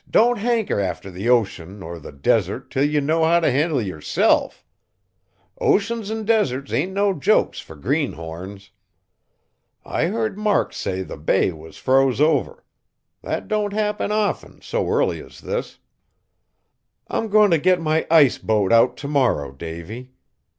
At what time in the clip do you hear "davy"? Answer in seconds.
19.51-20.13